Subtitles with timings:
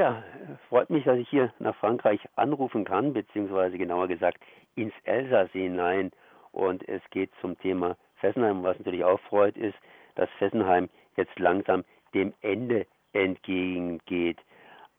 [0.00, 0.24] Ja,
[0.70, 4.38] freut mich, dass ich hier nach Frankreich anrufen kann, beziehungsweise genauer gesagt
[4.74, 6.10] ins Elsass hinein.
[6.52, 8.62] Und es geht zum Thema Fessenheim.
[8.62, 9.76] Was natürlich auch freut, ist,
[10.14, 11.84] dass Fessenheim jetzt langsam
[12.14, 14.38] dem Ende entgegengeht.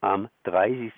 [0.01, 0.93] Am 30.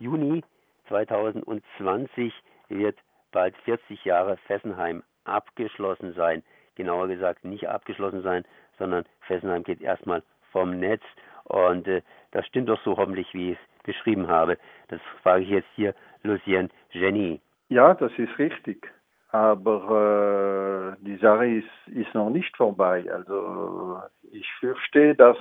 [0.00, 0.42] Juni
[0.88, 2.34] 2020
[2.68, 2.98] wird
[3.30, 6.42] bald 40 Jahre Fessenheim abgeschlossen sein.
[6.74, 8.44] Genauer gesagt nicht abgeschlossen sein,
[8.76, 11.04] sondern Fessenheim geht erstmal vom Netz.
[11.44, 12.02] Und äh,
[12.32, 14.58] das stimmt doch so hoffentlich, wie ich es beschrieben habe.
[14.88, 17.40] Das frage ich jetzt hier Lucien Jenny.
[17.68, 18.90] Ja, das ist richtig.
[19.32, 23.04] Aber äh, die Sache ist, ist noch nicht vorbei.
[23.12, 24.00] Also
[24.32, 25.36] ich fürchte, dass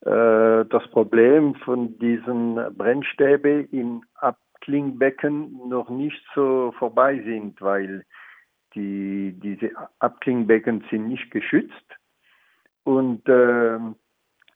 [0.00, 8.04] äh, das Problem von diesen Brennstäbe im Abklingbecken noch nicht so vorbei sind, weil
[8.74, 11.96] die, diese Abklingbecken sind nicht geschützt.
[12.84, 13.78] Und äh,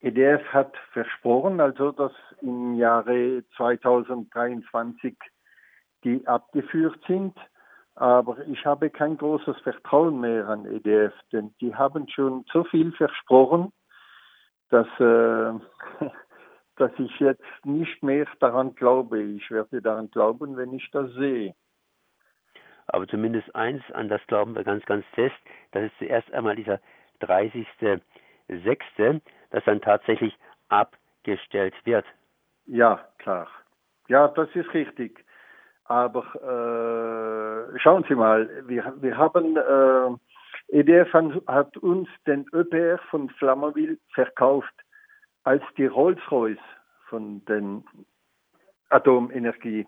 [0.02, 5.16] EDF hat versprochen, also dass im Jahre 2023
[6.04, 7.36] die abgeführt sind.
[7.96, 12.92] Aber ich habe kein großes Vertrauen mehr an EDF, denn die haben schon so viel
[12.92, 13.72] versprochen,
[14.70, 15.52] dass, äh,
[16.76, 19.22] dass ich jetzt nicht mehr daran glaube.
[19.22, 21.54] Ich werde daran glauben, wenn ich das sehe.
[22.86, 25.36] Aber zumindest eins, an das glauben wir ganz, ganz fest,
[25.72, 26.80] das ist zuerst einmal dieser
[27.20, 29.20] 30.06.,
[29.50, 30.36] das dann tatsächlich
[30.68, 32.04] abgestellt wird.
[32.66, 33.48] Ja, klar.
[34.08, 35.24] Ja, das ist richtig.
[35.84, 41.12] Aber äh, schauen Sie mal, wir, wir haben, äh, EDF
[41.48, 44.72] hat uns den ÖPR von Flamanville verkauft
[45.42, 46.58] als die Rolls-Royce
[47.08, 47.84] von den
[48.90, 49.86] Atomenergie.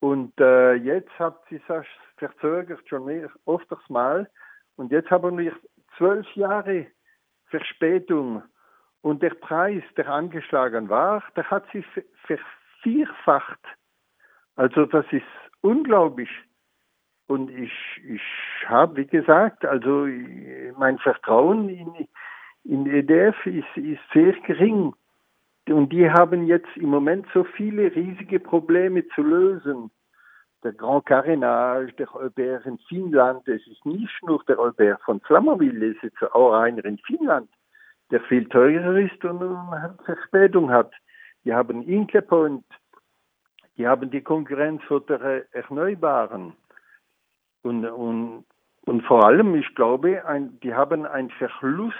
[0.00, 1.84] Und äh, jetzt hat sie das
[2.16, 4.30] verzögert schon mehr, öfters mal.
[4.76, 5.52] Und jetzt haben wir
[5.96, 6.86] zwölf Jahre
[7.46, 8.42] Verspätung.
[9.02, 11.84] Und der Preis, der angeschlagen war, der hat sich
[12.26, 13.60] vervierfacht.
[14.56, 15.22] Also das ist
[15.60, 16.30] unglaublich.
[17.28, 17.72] Und ich,
[18.08, 18.22] ich
[18.66, 20.06] habe, wie gesagt, also
[20.78, 22.08] mein Vertrauen in,
[22.64, 24.94] in EDF ist, ist sehr gering.
[25.68, 29.90] Und die haben jetzt im Moment so viele riesige Probleme zu lösen.
[30.64, 35.90] Der Grand Carénage, der EuBR in Finnland, es ist nicht nur der EuBR von Flammerville,
[35.90, 37.48] es ist auch einer in Finnland,
[38.10, 40.92] der viel teurer ist und eine Verspätung hat.
[41.44, 42.64] Die haben Inkle Point,
[43.76, 46.52] die haben die Konkurrenz von der Erneuerbaren.
[47.62, 48.44] Und, und,
[48.86, 51.94] und vor allem, ich glaube, ein, die haben einen Verlust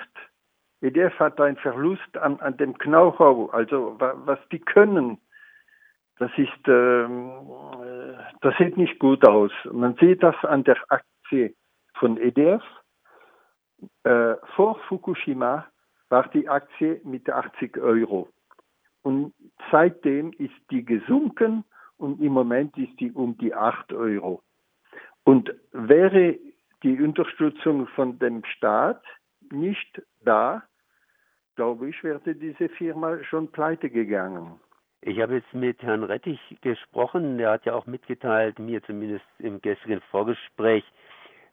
[0.80, 5.18] EDF hat einen Verlust an, an dem Know-how, also was die können.
[6.18, 7.30] Das ist, ähm,
[7.82, 9.52] äh, das sieht nicht gut aus.
[9.70, 11.54] Man sieht das an der Aktie
[11.94, 12.62] von EDF.
[14.02, 15.66] Äh, vor Fukushima
[16.08, 18.28] war die Aktie mit 80 Euro.
[19.02, 19.32] Und
[19.70, 21.64] seitdem ist die gesunken
[21.96, 24.42] und im Moment ist die um die 8 Euro.
[25.24, 26.38] Und wäre
[26.82, 29.02] die Unterstützung von dem Staat
[29.50, 30.62] nicht da,
[31.56, 34.60] glaube ich, wäre diese Firma schon pleite gegangen.
[35.00, 37.38] Ich habe jetzt mit Herrn Rettich gesprochen.
[37.38, 40.84] Der hat ja auch mitgeteilt, mir zumindest im gestrigen Vorgespräch,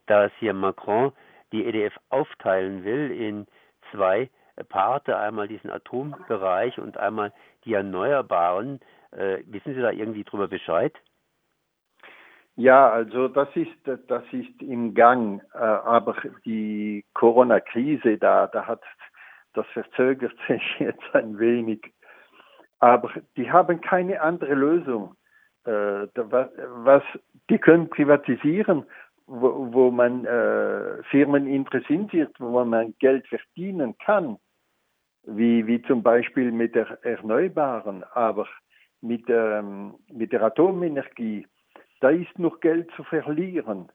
[0.07, 1.11] dass hier Macron
[1.51, 3.47] die EDF aufteilen will in
[3.91, 4.29] zwei
[4.63, 7.33] Parte, einmal diesen Atombereich und einmal
[7.66, 8.79] die Erneuerbaren.
[9.11, 10.93] Äh, wissen Sie da irgendwie drüber Bescheid?
[12.57, 13.75] Ja, also das ist
[14.07, 18.81] das ist im Gang, äh, aber die Corona-Krise da, da hat
[19.53, 21.93] das verzögert sich jetzt ein wenig.
[22.79, 25.16] Aber die haben keine andere Lösung.
[25.66, 27.03] Äh, was,
[27.49, 28.85] die können privatisieren,
[29.27, 34.37] wo, wo man äh, Firmen interessiert, wo man Geld verdienen kann,
[35.25, 38.47] wie, wie zum Beispiel mit der Erneuerbaren, aber
[39.01, 41.47] mit, ähm, mit der Atomenergie,
[42.01, 43.91] da ist noch Geld zu verlieren.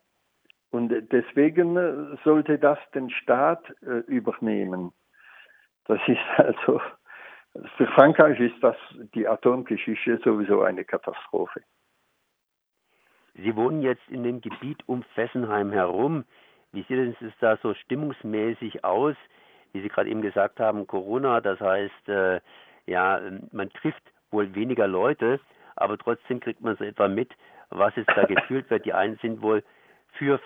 [0.71, 4.93] Und deswegen äh, sollte das den Staat äh, übernehmen.
[5.87, 6.81] Das ist also,
[7.77, 8.77] für Frankreich ist das
[9.15, 11.63] die Atomgeschichte sowieso eine Katastrophe.
[13.35, 16.25] Sie wohnen jetzt in dem Gebiet um Fessenheim herum.
[16.73, 19.17] Wie sieht es da so stimmungsmäßig aus?
[19.73, 22.41] Wie Sie gerade eben gesagt haben, Corona, das heißt, äh,
[22.87, 23.21] ja,
[23.53, 25.41] man trifft wohl weniger Leute,
[25.77, 27.31] aber trotzdem kriegt man so etwa mit,
[27.71, 28.85] was es da gefühlt wird.
[28.85, 29.63] Die einen sind wohl
[30.13, 30.41] für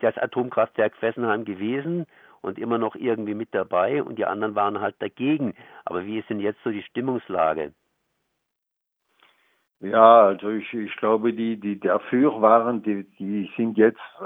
[0.00, 2.06] das Atomkraftwerk Fessenheim gewesen
[2.40, 5.54] und immer noch irgendwie mit dabei und die anderen waren halt dagegen.
[5.84, 7.72] Aber wie ist denn jetzt so die Stimmungslage?
[9.80, 14.24] Ja, also ich, ich glaube, die, die dafür waren, die, die sind jetzt äh,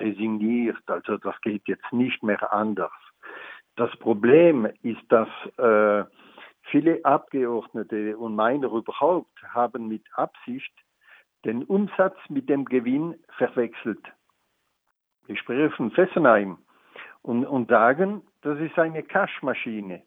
[0.00, 0.78] resigniert.
[0.86, 2.92] Also das geht jetzt nicht mehr anders.
[3.76, 5.28] Das Problem ist, dass
[5.58, 6.04] äh,
[6.70, 10.72] viele Abgeordnete und meiner überhaupt haben mit Absicht
[11.44, 14.02] den Umsatz mit dem Gewinn verwechselt.
[15.28, 16.58] Ich spreche von Fessenheim
[17.22, 20.02] und, und sagen, das ist eine Cashmaschine.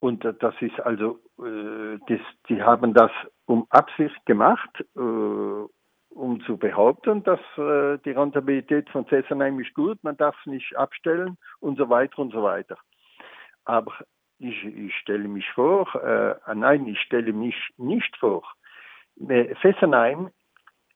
[0.00, 3.10] Und das ist also, äh, das, die haben das
[3.46, 5.64] um Absicht gemacht, äh,
[6.18, 10.76] um zu behaupten, dass äh, die Rentabilität von Fessenheim ist gut, man darf es nicht
[10.76, 12.76] abstellen und so weiter und so weiter.
[13.64, 13.92] Aber
[14.38, 18.42] ich, ich stelle mich vor, äh, nein, ich stelle mich nicht vor.
[19.28, 20.30] Äh, Fessenheim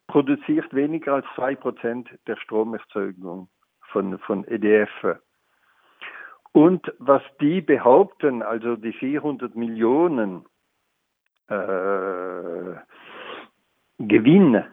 [0.08, 3.48] produziert weniger als zwei Prozent der Stromerzeugung
[3.92, 4.90] von, von EDF.
[6.50, 10.44] Und was die behaupten, also die 400 Millionen
[11.46, 12.74] äh,
[13.98, 14.64] Gewinn,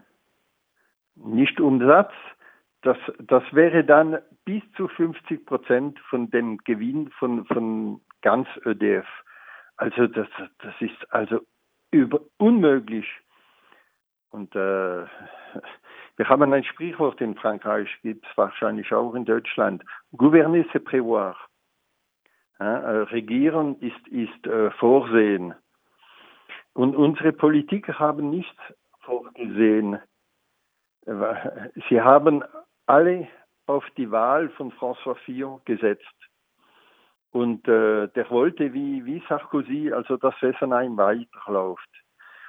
[1.23, 2.11] nicht Umsatz,
[2.81, 9.05] das, das wäre dann bis zu 50 Prozent von dem Gewinn von, von ganz ÖDF.
[9.77, 10.27] Also das,
[10.59, 11.41] das ist also
[11.91, 13.07] über, unmöglich.
[14.31, 15.05] Und äh,
[16.17, 19.83] wir haben ein Sprichwort in Frankreich, gibt es wahrscheinlich auch in Deutschland.
[20.15, 21.35] Gouverner c'est prévoir.
[22.59, 25.53] Ja, äh, regieren ist, ist äh, Vorsehen.
[26.73, 28.59] Und unsere Politiker haben nichts
[29.01, 29.99] vorgesehen.
[31.89, 32.43] Sie haben
[32.85, 33.27] alle
[33.65, 36.03] auf die Wahl von François Fillon gesetzt.
[37.31, 41.89] Und äh, der wollte wie, wie Sarkozy, also dass Fessenheim weiterläuft.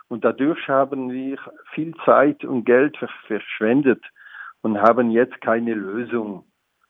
[0.08, 1.38] Und dadurch haben wir
[1.72, 2.96] viel Zeit und Geld
[3.26, 4.02] verschwendet
[4.62, 6.44] und haben jetzt keine Lösung.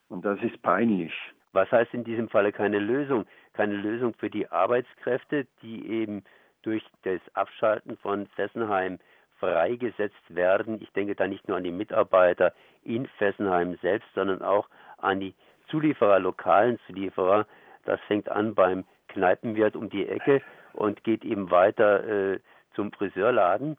[0.09, 1.13] Und das ist peinlich.
[1.53, 3.27] Was heißt in diesem Falle keine Lösung?
[3.53, 6.25] Keine Lösung für die Arbeitskräfte, die eben
[6.63, 8.99] durch das Abschalten von Fessenheim
[9.41, 10.81] freigesetzt werden.
[10.81, 12.53] Ich denke da nicht nur an die Mitarbeiter
[12.85, 15.35] in Fessenheim selbst, sondern auch an die
[15.69, 17.47] Zulieferer, lokalen Zulieferer.
[17.85, 20.43] Das fängt an beim Kneipenwirt um die Ecke
[20.75, 22.41] und geht eben weiter äh,
[22.75, 23.77] zum Friseurladen.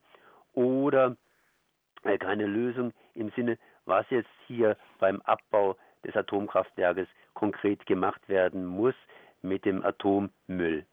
[0.52, 1.16] Oder
[2.04, 8.66] äh, keine Lösung im Sinne, was jetzt hier beim Abbau des Atomkraftwerkes konkret gemacht werden
[8.66, 8.94] muss
[9.40, 10.84] mit dem Atommüll.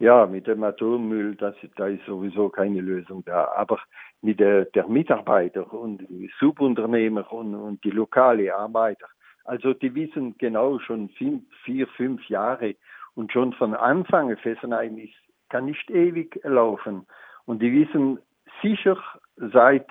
[0.00, 3.50] Ja, mit dem Atommüll, das, da ist sowieso keine Lösung da.
[3.56, 3.80] Aber
[4.22, 6.06] mit der, der Mitarbeiter und
[6.38, 9.08] Subunternehmer und, und die lokale Arbeiter,
[9.44, 12.76] also die wissen genau schon vier, vier, fünf Jahre
[13.14, 15.14] und schon von Anfang Fessenheim ist,
[15.48, 17.06] kann nicht ewig laufen.
[17.46, 18.20] Und die wissen
[18.62, 19.02] sicher
[19.36, 19.88] seit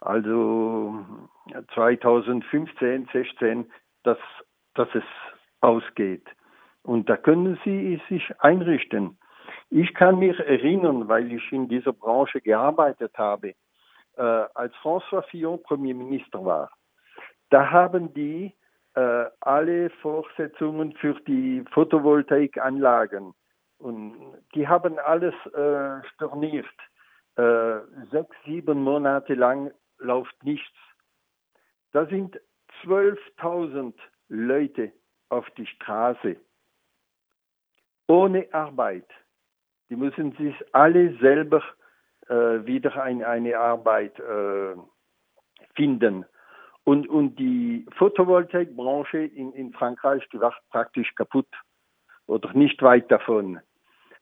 [0.00, 1.04] also
[1.74, 3.70] 2015, 16,
[4.02, 4.18] dass,
[4.74, 5.04] dass es
[5.60, 6.26] ausgeht.
[6.82, 9.18] Und da können sie sich einrichten.
[9.70, 13.54] Ich kann mich erinnern, weil ich in dieser Branche gearbeitet habe,
[14.16, 16.70] äh, als François Fillon Premierminister war.
[17.50, 18.54] Da haben die
[18.94, 23.34] äh, alle Vorsetzungen für die Photovoltaikanlagen
[23.78, 26.66] und die haben alles äh, storniert.
[27.36, 27.80] Äh,
[28.10, 30.76] sechs, sieben Monate lang läuft nichts.
[31.92, 32.40] Da sind
[32.84, 33.94] 12.000
[34.28, 34.92] Leute
[35.28, 36.36] auf die Straße
[38.08, 39.08] ohne Arbeit.
[39.88, 41.62] Die müssen sich alle selber
[42.28, 44.74] äh, wieder ein, eine Arbeit äh,
[45.74, 46.24] finden.
[46.84, 51.48] Und, und die Photovoltaikbranche in, in Frankreich, die war praktisch kaputt
[52.26, 53.60] oder nicht weit davon.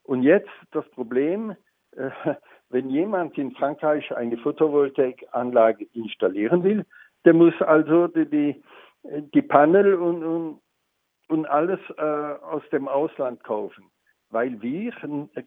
[0.03, 1.57] Und jetzt das Problem,
[1.93, 2.11] äh,
[2.69, 6.85] wenn jemand in Frankreich eine Photovoltaikanlage installieren will,
[7.25, 8.63] der muss also die, die,
[9.03, 10.61] die Panel und, und,
[11.29, 13.91] und alles äh, aus dem Ausland kaufen
[14.31, 14.93] weil wir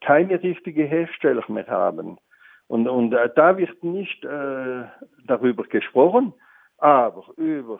[0.02, 2.18] keine richtige Hersteller mehr haben.
[2.68, 4.86] Und, und äh, da wird nicht äh,
[5.26, 6.34] darüber gesprochen,
[6.78, 7.80] aber über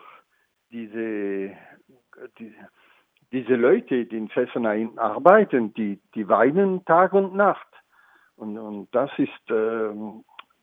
[0.70, 1.52] diese,
[2.38, 2.54] die,
[3.32, 7.68] diese Leute, die in Fessenheim arbeiten, die, die weinen Tag und Nacht.
[8.36, 9.90] Und, und das ist äh,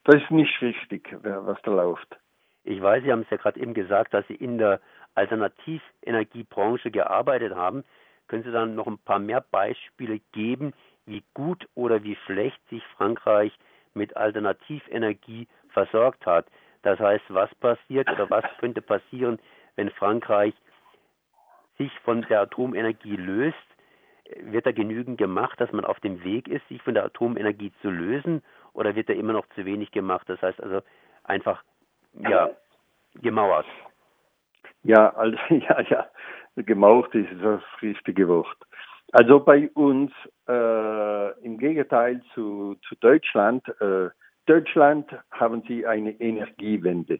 [0.06, 2.16] das ist nicht richtig, was da läuft.
[2.64, 4.80] Ich weiß, Sie haben es ja gerade eben gesagt, dass Sie in der
[5.16, 7.84] Alternativenergiebranche gearbeitet haben.
[8.28, 10.74] Können Sie dann noch ein paar mehr Beispiele geben,
[11.06, 13.54] wie gut oder wie schlecht sich Frankreich
[13.94, 16.48] mit Alternativenergie versorgt hat?
[16.82, 19.40] Das heißt, was passiert oder was könnte passieren,
[19.76, 20.54] wenn Frankreich
[21.78, 23.58] sich von der Atomenergie löst?
[24.40, 27.92] Wird da genügend gemacht, dass man auf dem Weg ist, sich von der Atomenergie zu
[27.92, 28.44] lösen?
[28.74, 30.28] Oder wird da immer noch zu wenig gemacht?
[30.28, 30.82] Das heißt also
[31.24, 31.64] einfach,
[32.14, 32.50] ja,
[33.22, 33.68] gemauert.
[34.84, 36.10] Ja, also, ja, ja
[36.56, 38.58] gemaucht ist das richtige Wort.
[39.12, 40.12] Also bei uns
[40.48, 44.10] äh, im Gegenteil zu, zu Deutschland, äh,
[44.46, 47.20] Deutschland haben sie eine Energiewende.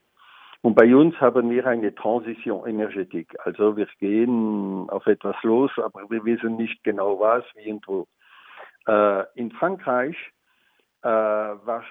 [0.62, 3.36] Und bei uns haben wir eine Transition Energetik.
[3.44, 8.08] Also wir gehen auf etwas los, aber wir wissen nicht genau was, wie und wo.
[8.88, 10.16] Äh, in Frankreich
[11.04, 11.84] äh, war,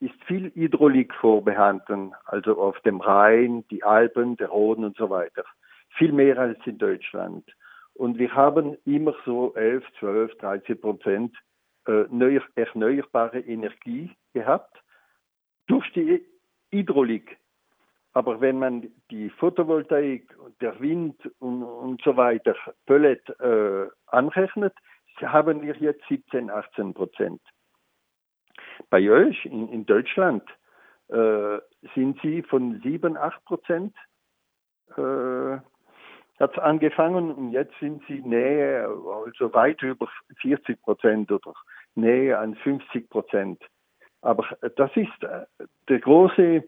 [0.00, 5.44] ist viel Hydraulik vorbehalten, also auf dem Rhein, die Alpen, der Rhone und so weiter.
[5.96, 7.44] Viel mehr als in Deutschland.
[7.94, 11.36] Und wir haben immer so 11, 12, 13 Prozent
[11.86, 12.04] äh,
[12.54, 14.82] erneuerbare Energie gehabt
[15.66, 16.24] durch die
[16.70, 17.38] Hydraulik.
[18.12, 22.54] Aber wenn man die Photovoltaik, der Wind und, und so weiter,
[22.86, 24.74] Pellet äh, anrechnet,
[25.20, 27.40] haben wir jetzt 17, 18 Prozent.
[28.90, 30.42] Bei euch in, in Deutschland
[31.08, 31.58] äh,
[31.94, 33.96] sind sie von 7, 8 Prozent
[34.96, 35.58] äh,
[36.38, 38.88] hat angefangen und jetzt sind sie näher,
[39.24, 40.08] also weit über
[40.40, 41.54] 40 Prozent oder
[41.94, 43.62] näher an 50 Prozent.
[44.20, 44.44] Aber
[44.76, 45.46] das ist äh,
[45.88, 46.64] der große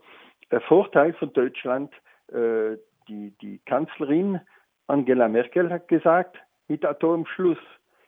[0.51, 1.93] der Vorteil von Deutschland,
[2.29, 2.77] äh,
[3.09, 4.41] die, die Kanzlerin
[4.87, 7.59] Angela Merkel hat gesagt, mit Atomschluss.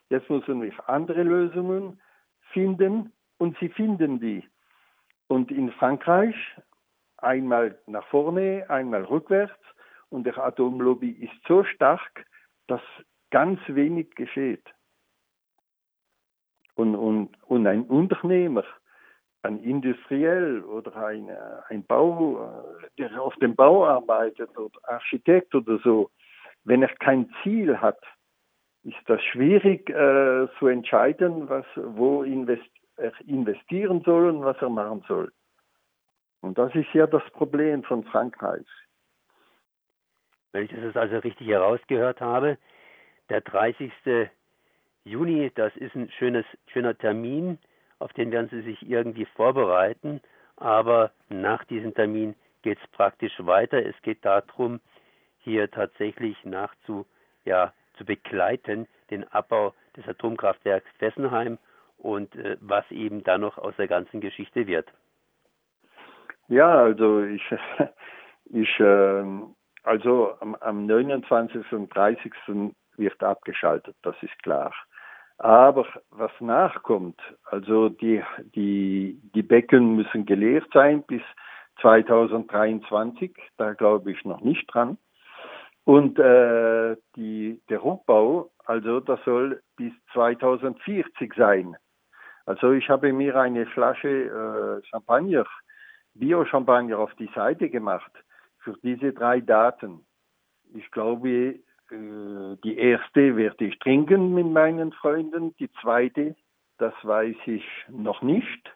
[0.09, 2.01] Jetzt müssen wir andere Lösungen
[2.51, 4.43] finden und sie finden die.
[5.27, 6.35] Und in Frankreich
[7.17, 9.53] einmal nach vorne, einmal rückwärts
[10.11, 12.25] und der Atomlobby ist so stark,
[12.67, 12.81] dass
[13.31, 14.63] ganz wenig geschieht.
[16.75, 18.63] Und, und, und ein Unternehmer,
[19.43, 21.29] ein Industriell oder ein,
[21.69, 22.63] ein Bau,
[22.97, 26.11] der auf dem Bau arbeitet oder Architekt oder so,
[26.63, 28.01] wenn er kein Ziel hat,
[28.83, 34.69] ist das schwierig äh, zu entscheiden, was, wo invest er investieren soll und was er
[34.69, 35.31] machen soll.
[36.41, 38.65] Und das ist ja das Problem von Frankreich.
[40.51, 42.57] Wenn ich das also richtig herausgehört habe,
[43.29, 43.91] der 30.
[45.05, 47.57] Juni, das ist ein schönes, schöner Termin
[48.01, 50.21] auf den werden Sie sich irgendwie vorbereiten,
[50.57, 53.85] aber nach diesem Termin geht es praktisch weiter.
[53.85, 54.79] Es geht darum,
[55.37, 57.05] hier tatsächlich nachzu,
[57.45, 61.59] ja, zu begleiten, den Abbau des Atomkraftwerks Fessenheim
[61.99, 64.91] und äh, was eben da noch aus der ganzen Geschichte wird.
[66.47, 67.43] Ja, also ich,
[68.45, 69.23] ich äh,
[69.83, 71.71] also am, am 29.
[71.73, 72.31] und 30.
[72.97, 74.73] wird abgeschaltet, das ist klar.
[75.37, 78.23] Aber was nachkommt, also die,
[78.53, 81.23] die, die Becken müssen geleert sein bis
[81.81, 84.97] 2023, da glaube ich noch nicht dran.
[85.83, 91.75] Und äh, die, der Rückbau, also das soll bis 2040 sein.
[92.45, 94.09] Also ich habe mir eine Flasche
[94.81, 95.45] äh, Champagner,
[96.13, 98.11] Bio-Champagner auf die Seite gemacht
[98.61, 100.05] für diese drei Daten.
[100.73, 106.35] Ich glaube, äh, die erste werde ich trinken mit meinen Freunden, die zweite,
[106.77, 108.71] das weiß ich noch nicht.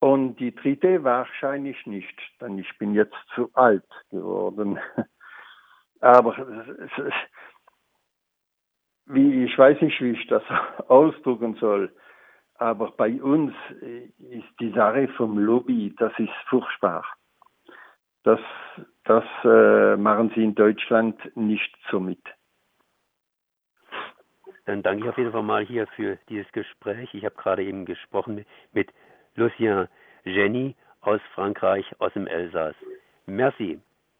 [0.00, 4.78] Und die dritte wahrscheinlich nicht, denn ich bin jetzt zu alt geworden.
[6.00, 6.34] Aber
[9.06, 10.42] wie, ich weiß nicht, wie ich das
[10.88, 11.94] ausdrücken soll.
[12.54, 13.54] Aber bei uns
[14.18, 17.04] ist die Sache vom Lobby, das ist furchtbar.
[18.22, 18.40] Das,
[19.04, 22.20] das äh, machen sie in Deutschland nicht so mit.
[24.66, 27.12] Dann danke ich auf jeden Fall mal hier für dieses Gespräch.
[27.14, 28.92] Ich habe gerade eben gesprochen mit
[29.34, 29.88] Lucien
[30.24, 32.74] Jenny aus Frankreich, aus dem Elsass.
[33.26, 33.80] Merci.